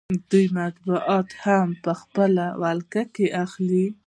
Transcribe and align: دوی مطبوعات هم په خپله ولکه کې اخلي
دوی 0.31 0.45
مطبوعات 0.59 1.29
هم 1.45 1.67
په 1.83 1.91
خپله 2.01 2.45
ولکه 2.61 3.03
کې 3.15 3.25
اخلي 3.43 3.87